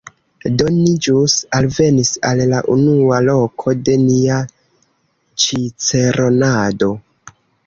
Do, 0.59 0.69
ni 0.77 0.93
ĵus 1.07 1.35
alvenis 1.57 2.09
al 2.29 2.41
la 2.53 2.61
unua 2.77 3.19
loko 3.31 3.75
de 3.91 3.99
nia 4.07 4.39
ĉiceronado 5.45 6.93